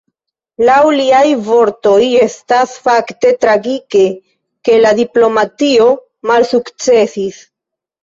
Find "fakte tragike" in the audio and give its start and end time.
2.89-4.03